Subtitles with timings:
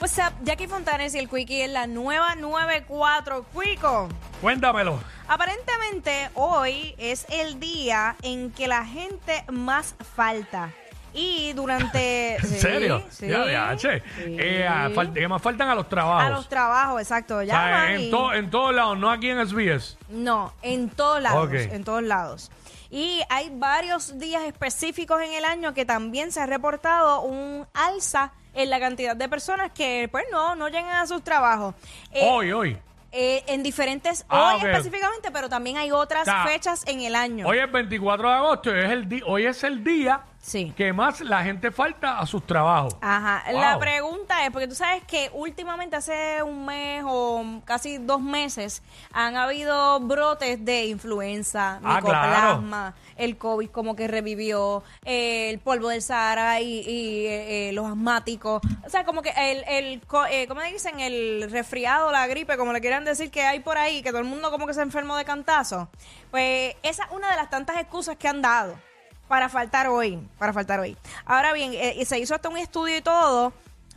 [0.00, 0.32] What's up?
[0.44, 3.44] Jackie Fontanes y el Quickie en la nueva 94.
[3.52, 4.08] Quico.
[4.40, 5.00] Cuéntamelo.
[5.26, 10.70] Aparentemente hoy es el día en que la gente más falta.
[11.12, 12.36] Y durante...
[12.40, 13.02] ¿En serio?
[13.10, 13.98] Sí, Ya, ya, che.
[14.00, 14.36] sí.
[14.38, 16.22] Eh, a fal- más faltan a los trabajos.
[16.24, 17.38] A los trabajos, exacto.
[17.38, 19.96] O sea, Llaman en, to- en todos lados, no aquí en SBS.
[20.10, 21.54] No, en todos lados, Ok.
[21.54, 22.50] en todos lados.
[22.90, 28.32] Y hay varios días específicos en el año que también se ha reportado un alza
[28.58, 31.74] en la cantidad de personas que pues no, no llegan a sus trabajos.
[32.12, 32.78] Eh, hoy, hoy.
[33.12, 37.14] eh, en diferentes, Ah, hoy específicamente, pero también hay otras O sea, fechas en el
[37.14, 37.46] año.
[37.46, 40.72] Hoy es 24 de agosto y es el hoy es el día Sí.
[40.76, 42.96] que más la gente falta a sus trabajos.
[43.02, 43.44] Ajá.
[43.50, 43.60] Wow.
[43.60, 48.82] La pregunta es, porque tú sabes que últimamente hace un mes o casi dos meses
[49.12, 55.88] han habido brotes de influenza, Ah, micoplasma, el COVID como que revivió, eh, el polvo
[55.90, 58.62] del Sahara y, y, eh, eh, los asmáticos.
[58.86, 61.00] O sea, como que el, el eh, ¿cómo dicen?
[61.00, 64.26] El resfriado, la gripe, como le quieran decir que hay por ahí, que todo el
[64.26, 65.90] mundo como que se enfermó de cantazo.
[66.30, 68.87] Pues esa es una de las tantas excusas que han dado
[69.28, 70.96] para faltar hoy, para faltar hoy.
[71.24, 73.52] Ahora bien, eh, y se hizo hasta un estudio y todo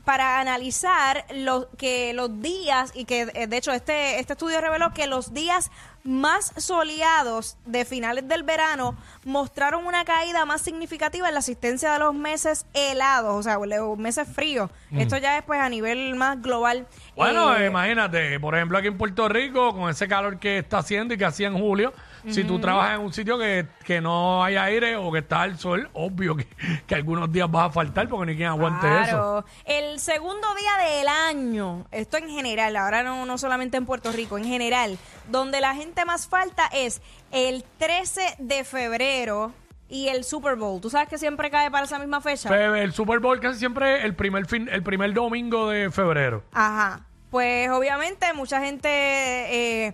[0.05, 4.93] para analizar lo, que los días, y que eh, de hecho este, este estudio reveló
[4.93, 5.71] que los días
[6.03, 11.99] más soleados de finales del verano mostraron una caída más significativa en la asistencia de
[11.99, 14.71] los meses helados, o sea, los meses fríos.
[14.91, 16.81] Esto ya es pues a nivel más global.
[16.81, 17.15] Mm.
[17.15, 21.13] Bueno, Eh, imagínate, por ejemplo, aquí en Puerto Rico, con ese calor que está haciendo
[21.13, 21.93] y que hacía en julio,
[22.29, 25.57] si tú trabajas en un sitio que, que no hay aire o que está el
[25.57, 26.47] sol, obvio que,
[26.87, 29.43] que algunos días vas a faltar porque ni quien aguante eso.
[29.43, 29.45] Claro.
[29.65, 34.37] El segundo día del año, esto en general, ahora no, no solamente en Puerto Rico,
[34.37, 34.97] en general,
[35.29, 39.53] donde la gente más falta es el 13 de febrero
[39.89, 40.79] y el Super Bowl.
[40.79, 42.47] ¿Tú sabes que siempre cae para esa misma fecha?
[42.49, 46.43] Fe- El Super Bowl casi siempre el primer fin, el primer domingo de febrero.
[46.53, 47.01] Ajá.
[47.29, 49.93] Pues obviamente mucha gente eh,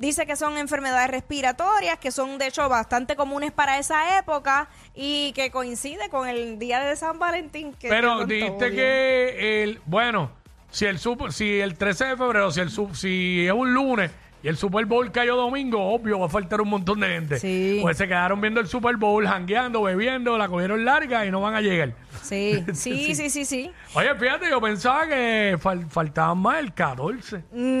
[0.00, 5.32] dice que son enfermedades respiratorias, que son de hecho bastante comunes para esa época y
[5.34, 7.72] que coincide con el día de San Valentín.
[7.74, 10.32] Que Pero dijiste que el, bueno,
[10.70, 14.10] si el super, si el 13 de febrero, si el si es un lunes
[14.42, 17.38] y el Super Bowl cayó domingo, obvio va a faltar un montón de gente.
[17.38, 17.78] Sí.
[17.82, 21.56] Pues se quedaron viendo el Super Bowl, jangueando, bebiendo, la cogieron larga y no van
[21.56, 21.92] a llegar.
[22.22, 23.70] Sí, sí, sí, sí, sí.
[23.92, 27.36] Oye, fíjate, yo pensaba que fal- faltaban más el 14.
[27.52, 27.79] Mm,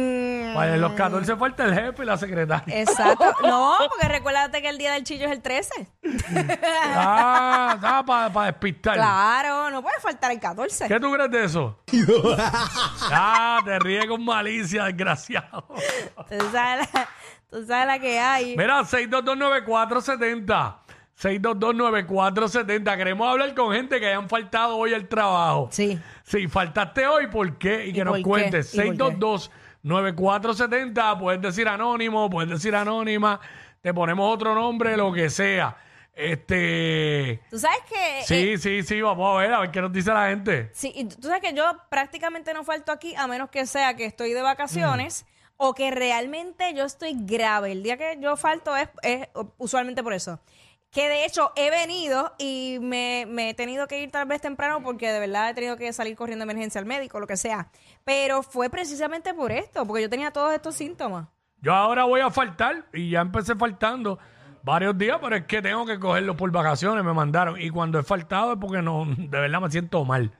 [0.54, 2.80] Para los 14 falta el jefe y la secretaria.
[2.80, 3.24] Exacto.
[3.42, 5.88] No, porque recuérdate que el día del chillo es el 13.
[6.82, 8.94] Ah, para despistar.
[8.94, 10.88] Claro, no puede faltar el 14.
[10.88, 11.78] ¿Qué tú crees de eso?
[13.10, 15.66] ah, te ríes con malicia, desgraciado.
[16.28, 17.08] Tú sabes la,
[17.50, 18.56] tú sabes la que hay.
[18.56, 20.74] Mira, 6229470.
[21.20, 22.96] 6229470.
[22.96, 25.68] Queremos hablar con gente que hayan faltado hoy al trabajo.
[25.70, 25.98] Sí.
[26.22, 27.86] Si faltaste hoy, ¿por qué?
[27.86, 28.22] Y que ¿Y nos por qué?
[28.22, 28.74] cuentes.
[28.74, 28.78] ¿Y
[29.82, 30.22] por qué?
[30.22, 31.18] 622-9470.
[31.18, 33.40] Puedes decir anónimo, puedes decir anónima.
[33.80, 35.76] Te ponemos otro nombre, lo que sea.
[36.14, 37.40] Este.
[37.50, 38.22] Tú sabes que...
[38.24, 39.00] Sí, eh, sí, sí.
[39.00, 40.70] Vamos a ver, a ver qué nos dice la gente.
[40.74, 44.04] sí, y tú sabes que yo prácticamente no falto aquí a menos que sea que
[44.04, 45.24] estoy de vacaciones
[45.56, 47.72] o que realmente yo estoy grave.
[47.72, 50.40] El día que yo falto es, es usualmente por eso.
[50.90, 55.12] Que de hecho he venido y me, he tenido que ir tal vez temprano porque
[55.12, 57.68] de verdad he tenido que salir corriendo de emergencia al médico, lo que sea.
[58.04, 61.28] Pero fue precisamente por esto, porque yo tenía todos estos síntomas.
[61.62, 64.18] Yo ahora voy a faltar y ya empecé faltando
[64.62, 67.60] varios días, pero es que tengo que cogerlo por vacaciones, me mandaron.
[67.60, 70.32] Y cuando he faltado es porque no, de verdad me siento mal.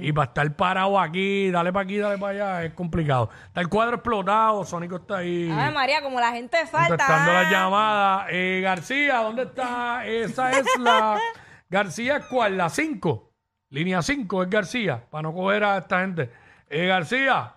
[0.00, 3.28] Y para estar parado aquí, dale para aquí, dale para allá, es complicado.
[3.46, 5.50] Está el cuadro explotado, Sónico está ahí.
[5.52, 6.90] Ay, María, como la gente falta.
[6.90, 8.26] Contestando las llamadas.
[8.30, 10.06] Eh, García, ¿dónde está?
[10.06, 11.18] Esa es la.
[11.68, 12.56] García, ¿cuál?
[12.56, 13.32] La 5.
[13.70, 16.30] Línea 5 es García, para no coger a esta gente.
[16.70, 17.54] Eh, García,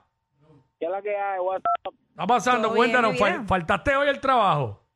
[0.79, 1.39] ¿Qué es la que hay?
[1.39, 1.93] WhatsApp.
[2.09, 2.69] está pasando?
[2.69, 3.45] Todo bien, Cuéntanos, fal-.
[3.45, 4.86] ¿faltaste hoy el trabajo?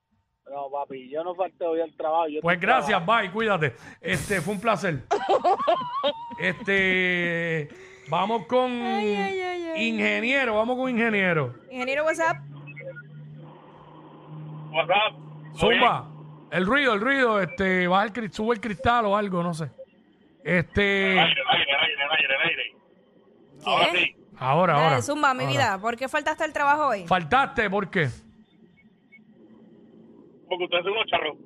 [0.51, 2.27] No, papi, yo no falté hoy al trabajo.
[2.27, 3.73] yo Pues gracias, bye, cuídate.
[4.01, 5.03] Este, fue un placer.
[6.39, 7.69] Este,
[8.09, 9.87] vamos con Ay, ay, ay, ay.
[9.89, 11.53] ingeniero, vamos con ingeniero.
[11.69, 12.37] Ingeniero WhatsApp.
[14.71, 15.13] WhatsApp.
[15.55, 16.07] Zumba,
[16.51, 19.69] el ruido, el ruido, este, baja el, sube el cristal o algo, no sé.
[20.43, 21.73] Este, aire, aire,
[22.17, 22.75] aire, aire.
[23.63, 23.97] Ahora ¿Qué?
[23.99, 24.15] sí.
[24.39, 25.01] ahora, Dale, ahora.
[25.03, 25.51] Zumba, mi ahora.
[25.53, 25.77] vida.
[25.79, 27.05] ¿Por qué faltaste al trabajo hoy?
[27.05, 28.09] Faltaste, ¿por qué?
[30.51, 31.37] Porque ustedes son unos charros.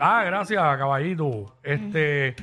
[0.00, 1.56] Ah, gracias, caballito.
[1.62, 2.34] Este,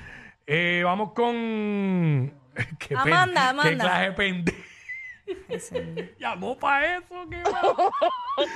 [0.47, 2.33] eh, vamos con.
[2.79, 3.83] Qué pen- Amanda, Qué Amanda.
[3.83, 4.57] clase de pendejo.
[6.19, 7.75] Llamó para eso, qué mal.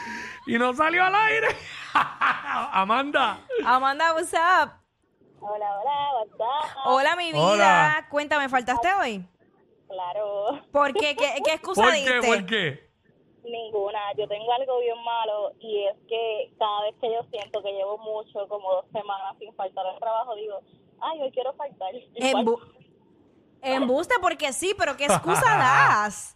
[0.48, 1.48] Y no salió al aire.
[2.72, 3.40] Amanda.
[3.66, 4.74] Amanda, WhatsApp.
[5.42, 6.78] Hola, hola, WhatsApp.
[6.86, 7.42] Hola, mi vida.
[7.44, 8.06] Hola.
[8.10, 9.26] Cuéntame, ¿faltaste hoy?
[9.88, 11.16] Claro, ¿Por qué?
[11.16, 12.20] ¿Qué, qué excusa ¿Por diste?
[12.22, 12.28] qué?
[12.28, 12.89] ¿Por qué?
[13.52, 14.00] Ninguna.
[14.18, 17.98] Yo tengo algo bien malo y es que cada vez que yo siento que llevo
[17.98, 20.60] mucho, como dos semanas sin faltar al trabajo, digo,
[21.02, 21.94] ay, hoy quiero faltar.
[22.16, 22.60] Embu-
[23.62, 26.36] Embuste porque sí, pero ¿qué excusa das?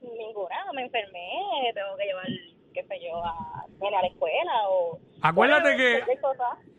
[0.00, 1.30] Ninguna, me enfermé,
[1.74, 2.26] tengo que llevar,
[2.74, 4.98] qué sé yo, a, a la escuela o...
[5.22, 6.12] Acuérdate Bueno, que-.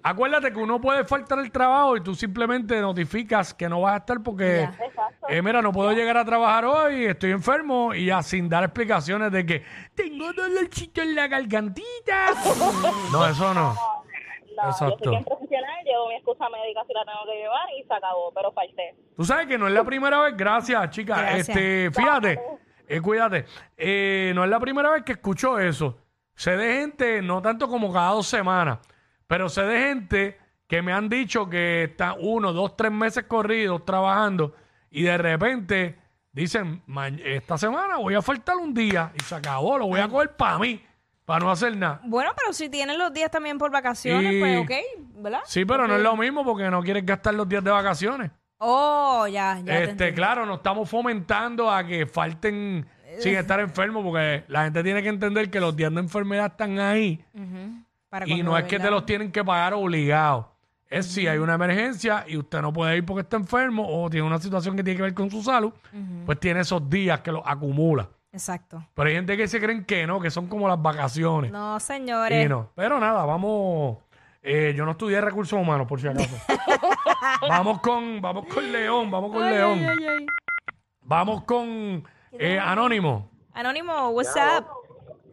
[0.08, 3.98] Acuérdate que uno puede faltar el trabajo y tú simplemente notificas que no vas a
[3.98, 4.86] estar porque, Ya.
[4.86, 5.26] Exacto.
[5.30, 9.32] eh, mira, no puedo llegar a trabajar hoy, estoy enfermo y ya sin dar explicaciones
[9.32, 9.64] de que
[9.96, 12.28] tengo dolorcito en la gargantita.
[13.12, 13.74] No, eso no.
[13.74, 14.98] No, yo Exacto.
[15.04, 18.32] soy bien profesional, llevo mi excusa médica si la tengo que llevar y se acabó,
[18.34, 18.96] pero falté.
[19.18, 21.16] Tú sabes que no es la primera vez, gracias, chica.
[21.20, 21.50] Gracias.
[21.50, 22.40] Este, fíjate,
[22.88, 23.46] eh, cuídate.
[23.76, 25.98] Eh, no es la primera vez que escucho eso.
[26.36, 28.80] Sé de gente, no tanto como cada dos semanas,
[29.28, 30.38] pero sé de gente
[30.68, 34.56] que me han dicho que están uno, dos, tres meses corridos trabajando
[34.90, 35.96] y de repente
[36.32, 40.08] dicen, "Ma- esta semana voy a faltar un día y se acabó, lo voy a
[40.08, 40.82] coger para mí,
[41.24, 42.02] para no hacer nada.
[42.04, 44.72] Bueno, pero si tienes los días también por vacaciones, Y- pues ok,
[45.22, 45.42] ¿verdad?
[45.46, 48.32] Sí, pero no es lo mismo porque no quieres gastar los días de vacaciones.
[48.58, 49.64] Oh, ya, ya.
[49.66, 52.86] te este, claro, no estamos fomentando a que falten
[53.20, 56.80] sin estar enfermos, porque la gente tiene que entender que los días de enfermedad están
[56.80, 57.24] ahí
[58.16, 60.46] para y no es que te los tienen que pagar obligados.
[60.88, 64.26] Es si hay una emergencia y usted no puede ir porque está enfermo o tiene
[64.26, 65.74] una situación que tiene que ver con su salud,
[66.26, 68.08] pues tiene esos días que los acumula.
[68.32, 68.86] Exacto.
[68.94, 71.52] Pero hay gente que se creen que no, que son como las vacaciones.
[71.52, 72.50] No, Y señores.
[72.50, 72.70] no.
[72.76, 73.98] Pero nada, vamos.
[74.44, 76.36] eh, yo no estudié recursos humanos, por si acaso.
[77.50, 79.80] vamos con, vamos con León, vamos con Ay, León.
[79.90, 80.26] ay, ay.
[81.02, 83.32] Vamos con eh, Anónimo.
[83.54, 84.66] Anónimo, what's up?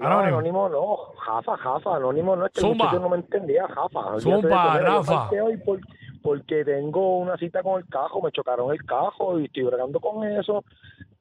[0.02, 0.38] No, Anónimo.
[0.38, 2.84] anónimo no, Jafa, Jafa, anónimo no es que el Zumba.
[2.86, 4.20] muchacho no me entendía, Jafa.
[4.20, 5.30] Zumba, yo Rafa.
[5.42, 5.80] hoy por-
[6.22, 10.24] porque tengo una cita con el cajo, me chocaron el cajo y estoy bregando con
[10.24, 10.64] eso.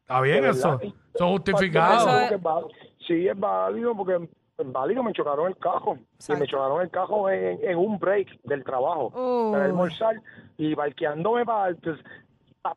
[0.01, 0.79] Está bien eso.
[0.81, 2.07] Eso es justificado.
[2.07, 2.75] Eso es-
[3.07, 4.15] Sí, es válido porque
[4.57, 5.95] es válido, me chocaron el cajo.
[5.95, 6.39] Y Exacto.
[6.41, 9.11] me chocaron el cajo en, en un break del trabajo.
[9.15, 9.51] Uy.
[9.53, 10.21] Para almorzar
[10.57, 11.75] y parqueándome para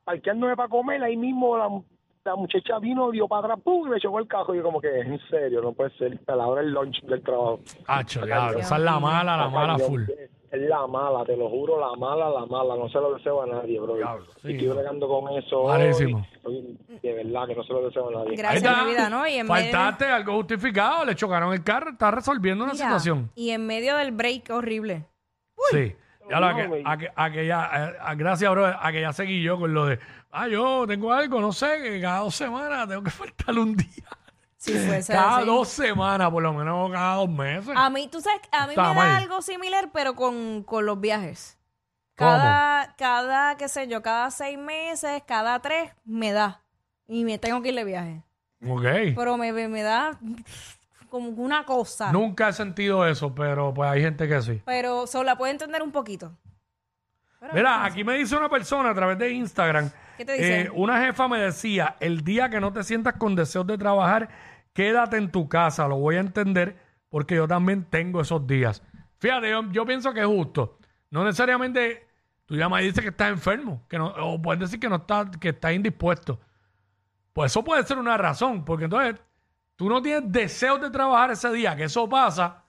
[0.04, 1.68] parqueándome para comer, ahí mismo la,
[2.24, 3.86] la muchacha vino, dio para atrás, ¡pum!
[3.86, 4.54] y me chocó el cajo.
[4.54, 6.18] Y yo como que, en serio, no puede ser.
[6.26, 7.60] A la hora del lunch del trabajo.
[7.86, 10.04] Hacho, diablo, esa es la mala, la mala full.
[10.50, 12.76] Es la mala, te lo juro, la mala, la mala.
[12.76, 13.96] No se lo deseo a nadie, bro.
[13.96, 15.64] Diablo, sí, y estoy bregando con eso.
[15.64, 16.26] Malísimo.
[16.44, 16.78] hoy.
[17.02, 18.30] De verdad que no se lo deseo a nadie.
[18.30, 18.84] Ahí Gracias, está.
[18.84, 19.26] mi vida, ¿no?
[19.26, 23.30] Y en medio- Faltaste algo justificado, le chocaron el carro, está resolviendo una Mira, situación.
[23.34, 25.04] Y en medio del break horrible.
[25.72, 25.94] Sí.
[26.30, 29.12] Ya lo, a, que, a que- a que ya, a- gracias, bro, a que ya
[29.12, 29.98] seguí yo con lo de,
[30.30, 34.08] ah, yo tengo algo, no sé, que cada dos semanas tengo que faltar un día.
[34.56, 35.46] Si fuese Cada así.
[35.46, 37.74] dos semanas, por lo menos cada dos meses.
[37.76, 40.98] A mí, tú sabes, a mí Está me da algo similar, pero con, con los
[40.98, 41.58] viajes.
[42.16, 42.30] ¿Cómo?
[42.30, 46.62] Cada, cada, qué sé yo, cada seis meses, cada tres, me da.
[47.06, 48.22] Y me tengo que ir de viaje.
[48.66, 48.84] Ok.
[49.14, 50.18] Pero me, me, me da
[51.14, 52.10] como una cosa.
[52.12, 54.60] Nunca he sentido eso, pero pues hay gente que sí.
[54.66, 56.36] Pero solo la puede entender un poquito.
[57.40, 59.90] Pero- Mira, aquí me dice una persona a través de Instagram.
[60.16, 60.60] ¿Qué te dice?
[60.62, 64.28] eh, una jefa me decía, el día que no te sientas con deseos de trabajar,
[64.72, 65.86] quédate en tu casa.
[65.88, 66.76] Lo voy a entender
[67.08, 68.82] porque yo también tengo esos días.
[69.18, 70.78] Fíjate, yo, yo pienso que es justo.
[71.10, 72.06] No necesariamente
[72.46, 75.28] tú llamas y dices que estás enfermo, que no, o puedes decir que no estás,
[75.38, 76.40] que estás indispuesto.
[77.32, 79.16] Pues eso puede ser una razón, porque entonces
[79.76, 82.62] tú no tienes deseos de trabajar ese día, que eso pasa,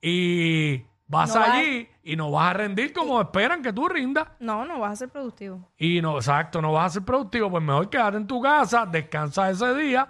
[0.00, 4.28] y vas No vas- allí y no vas a rendir como esperan que tú rindas.
[4.40, 5.68] No, no vas a ser productivo.
[5.76, 9.50] Y no, exacto, no vas a ser productivo, pues mejor quédate en tu casa, descansa
[9.50, 10.08] ese día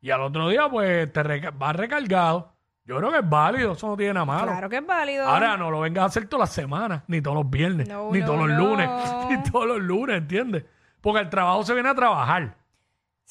[0.00, 2.52] y al otro día pues te reca- vas recargado.
[2.84, 4.50] Yo creo que es válido, eso no tiene nada malo.
[4.50, 5.24] Claro que es válido.
[5.28, 8.18] Ahora no lo vengas a hacer todas las semanas, ni todos los viernes, No, ni
[8.20, 8.58] no, todos los no.
[8.58, 8.88] lunes,
[9.30, 10.64] ni todos los lunes, ¿entiendes?
[11.00, 12.56] Porque el trabajo se viene a trabajar,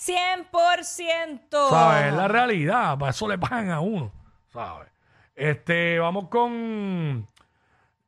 [0.02, 1.70] 100%.
[1.70, 2.08] ¿sabes?
[2.08, 4.12] Es la realidad, para eso le pagan a uno,
[4.52, 4.90] ¿sabes?
[5.36, 7.28] Este, vamos con,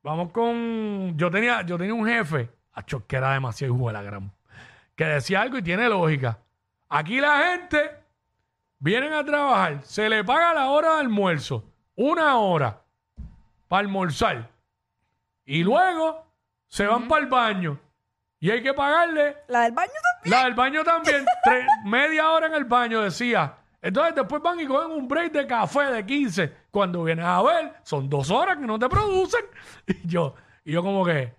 [0.02, 4.02] vamos con, yo tenía, yo tenía un jefe, acho, que era demasiado hijo de la
[4.02, 4.32] gran,
[4.96, 6.40] que decía algo y tiene lógica.
[6.90, 7.92] Aquí la gente
[8.80, 11.64] vienen a trabajar, se le paga la hora de almuerzo,
[11.96, 12.82] una hora
[13.68, 14.50] para almorzar,
[15.46, 16.26] y luego
[16.68, 17.80] se van para el baño
[18.46, 20.32] y hay que pagarle La del baño también.
[20.40, 23.56] la del baño también, tres- media hora en el baño, decía.
[23.82, 26.54] Entonces después van y cogen un break de café de 15.
[26.72, 29.42] Cuando vienes a ver, son dos horas que no te producen.
[29.88, 30.36] Y yo,
[30.66, 31.34] y yo como que,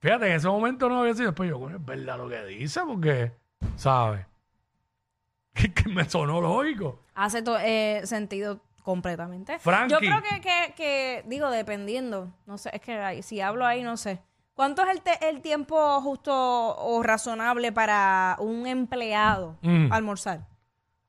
[0.00, 1.26] fíjate, en ese momento no había sido.
[1.28, 3.32] Después yo, coño, es verdad lo que dice, porque,
[3.76, 4.26] ¿sabes?
[5.54, 7.00] Que, que me sonó lógico.
[7.14, 9.58] Hace to- eh, sentido completamente.
[9.58, 9.92] Frankie.
[9.92, 13.82] Yo creo que, que, que, digo, dependiendo, no sé, es que ahí- si hablo ahí,
[13.82, 14.22] no sé.
[14.62, 19.92] ¿Cuánto es el, te- el tiempo justo o razonable para un empleado Mm.
[19.92, 20.46] almorzar?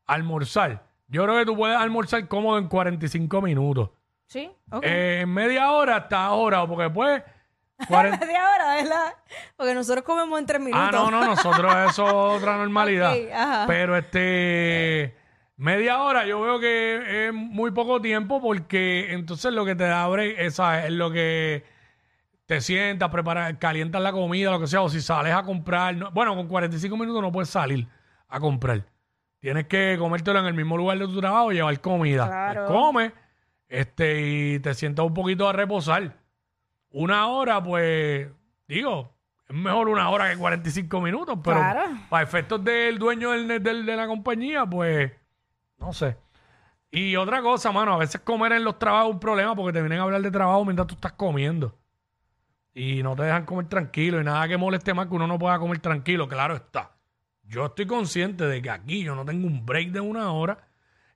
[0.08, 0.82] Almorzar.
[1.08, 3.92] Yo creo que tú puedes almorzar cómodo en 45 minutos.
[4.26, 4.50] ¿Sí?
[4.72, 4.84] Ok.
[4.84, 7.22] Eh, en media hora hasta ahora, porque pues...
[7.88, 9.14] 40 Media hora, ¿verdad?
[9.56, 10.88] Porque nosotros comemos en tres minutos.
[10.88, 13.14] Ah, no, no, nosotros eso es otra normalidad.
[13.14, 13.66] Ok, ajá.
[13.68, 15.16] Pero este
[15.58, 20.44] media hora yo veo que es muy poco tiempo porque entonces lo que te abre
[20.44, 21.72] esa es lo que
[22.46, 26.12] te sientas, preparas, calientas la comida, lo que sea, o si sales a comprar, no-
[26.12, 27.88] bueno, con 45 minutos no puedes salir
[28.28, 28.84] a comprar.
[29.40, 32.28] Tienes que comértelo en el mismo lugar de tu trabajo y llevar comida.
[32.28, 32.66] Claro.
[32.66, 33.14] Pues comes
[33.68, 34.22] este,
[34.56, 36.16] y te sientas un poquito a reposar.
[36.92, 38.28] Una hora, pues,
[38.68, 39.14] digo,
[39.50, 41.82] es mejor una hora que 45 minutos, pero Claro.
[42.10, 45.12] para efectos del dueño del, del- de la compañía, pues,
[45.80, 46.18] no sé.
[46.92, 49.82] Y otra cosa, mano, a veces comer en los trabajos es un problema porque te
[49.82, 51.76] vienen a hablar de trabajo mientras tú estás comiendo.
[52.74, 55.60] Y no te dejan comer tranquilo y nada que moleste más que uno no pueda
[55.60, 56.92] comer tranquilo, claro está.
[57.44, 60.58] Yo estoy consciente de que aquí yo no tengo un break de una hora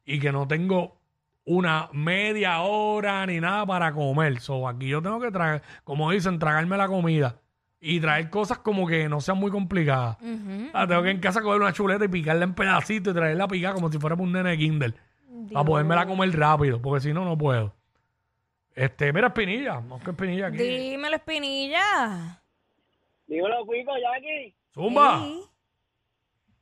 [0.05, 0.99] y que no tengo
[1.45, 4.39] una media hora ni nada para comer.
[4.39, 7.37] So, aquí yo tengo que traer, como dicen, tragarme la comida
[7.79, 10.17] y traer cosas como que no sean muy complicadas.
[10.73, 13.73] Ah, tengo que en casa coger una chuleta y picarla en pedacitos y traerla picada
[13.75, 14.93] como si fuera un nene de Kindle.
[15.53, 17.73] Para podérmela comer rápido, porque si no, no puedo.
[18.77, 19.81] Este, mira, Espinilla.
[19.81, 20.57] No, que Espinilla aquí.
[20.57, 22.39] Dímelo, Espinilla.
[23.25, 24.55] Dímelo, Cuico, Jackie.
[24.71, 25.23] Zumba.
[25.23, 25.43] Sí.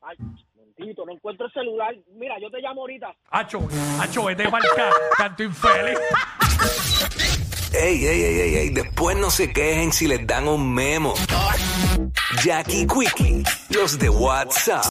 [0.01, 0.15] Ay,
[0.55, 1.93] momentito, no encuentro el celular.
[2.13, 3.13] Mira, yo te llamo ahorita.
[3.31, 3.67] Hacho,
[3.99, 4.49] hacho, vete el
[5.17, 5.99] canto infeliz.
[7.73, 11.15] Ey, ey, ey, ey, ey, después no se quejen si les dan un memo.
[12.41, 14.83] Jackie Quickie, los de WhatsApp.